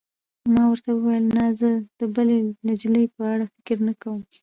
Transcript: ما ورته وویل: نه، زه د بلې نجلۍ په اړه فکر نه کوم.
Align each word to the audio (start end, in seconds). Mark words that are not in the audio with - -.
ما 0.53 0.63
ورته 0.69 0.89
وویل: 0.93 1.25
نه، 1.37 1.45
زه 1.59 1.71
د 1.99 2.01
بلې 2.15 2.37
نجلۍ 2.67 3.05
په 3.15 3.21
اړه 3.33 3.45
فکر 3.53 3.77
نه 3.87 3.93
کوم. 4.01 4.21